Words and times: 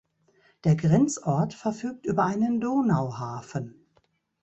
Der 0.63 0.75
Grenzort 0.75 1.53
verfügt 1.53 2.07
über 2.07 2.25
einen 2.25 2.59
Donauhafen. 2.59 3.85